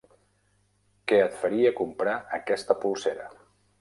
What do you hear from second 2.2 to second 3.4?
aquesta polsera.